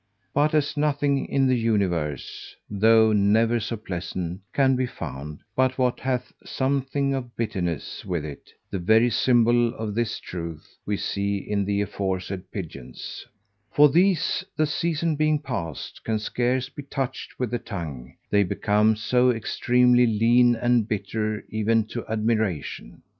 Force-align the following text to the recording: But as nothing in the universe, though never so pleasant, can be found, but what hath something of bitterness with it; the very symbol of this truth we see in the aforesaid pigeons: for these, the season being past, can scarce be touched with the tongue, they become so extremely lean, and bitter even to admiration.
But 0.33 0.55
as 0.55 0.75
nothing 0.75 1.27
in 1.27 1.45
the 1.45 1.55
universe, 1.55 2.55
though 2.67 3.13
never 3.13 3.59
so 3.59 3.77
pleasant, 3.77 4.41
can 4.51 4.75
be 4.75 4.87
found, 4.87 5.41
but 5.55 5.77
what 5.77 5.99
hath 5.99 6.33
something 6.43 7.13
of 7.13 7.35
bitterness 7.35 8.03
with 8.03 8.25
it; 8.25 8.49
the 8.71 8.79
very 8.79 9.11
symbol 9.11 9.75
of 9.75 9.93
this 9.93 10.19
truth 10.19 10.75
we 10.87 10.97
see 10.97 11.37
in 11.37 11.65
the 11.65 11.81
aforesaid 11.83 12.49
pigeons: 12.51 13.27
for 13.71 13.89
these, 13.89 14.43
the 14.57 14.65
season 14.65 15.17
being 15.17 15.37
past, 15.37 16.03
can 16.03 16.17
scarce 16.17 16.67
be 16.67 16.81
touched 16.81 17.37
with 17.37 17.51
the 17.51 17.59
tongue, 17.59 18.15
they 18.31 18.41
become 18.43 18.95
so 18.95 19.29
extremely 19.29 20.07
lean, 20.07 20.55
and 20.55 20.87
bitter 20.87 21.45
even 21.51 21.85
to 21.89 22.03
admiration. 22.07 23.03